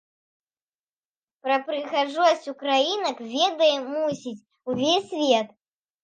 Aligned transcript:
Пра 1.47 1.57
прыгажосць 1.65 2.47
украінак 2.53 3.17
ведае, 3.33 3.67
мусіць, 3.91 4.41
увесь 4.73 5.05
свет! 5.11 5.47